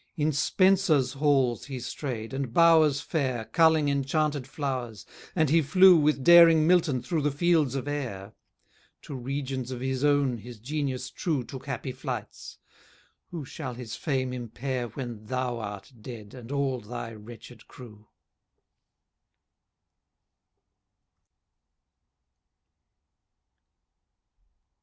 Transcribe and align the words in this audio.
In 0.17 0.31
Spenser's 0.31 1.13
halls 1.13 1.65
he 1.65 1.79
strayed, 1.79 2.33
and 2.33 2.51
bowers 2.51 3.01
fair, 3.01 3.45
Culling 3.45 3.87
enchanted 3.87 4.47
flowers; 4.47 5.05
and 5.35 5.47
he 5.51 5.61
flew 5.61 5.95
With 5.95 6.23
daring 6.23 6.65
Milton 6.65 7.03
through 7.03 7.21
the 7.21 7.29
fields 7.29 7.75
of 7.75 7.87
air: 7.87 8.33
To 9.03 9.13
regions 9.13 9.69
of 9.69 9.79
his 9.79 10.03
own 10.03 10.39
his 10.39 10.57
genius 10.57 11.11
true 11.11 11.43
Took 11.43 11.67
happy 11.67 11.91
flights. 11.91 12.57
Who 13.29 13.45
shall 13.45 13.75
his 13.75 13.95
fame 13.95 14.33
impair 14.33 14.87
When 14.87 15.25
thou 15.25 15.59
art 15.59 15.93
dead, 16.01 16.33
and 16.33 16.51
all 16.51 16.79
thy 16.79 17.13
wretched 17.13 17.67
crew? 17.67 18.07